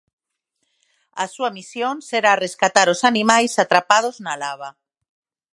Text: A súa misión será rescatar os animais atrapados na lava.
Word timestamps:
A 1.23 1.25
súa 1.33 1.49
misión 1.57 1.95
será 2.09 2.31
rescatar 2.45 2.87
os 2.93 3.01
animais 3.11 3.51
atrapados 3.63 4.15
na 4.25 4.33
lava. 4.43 4.69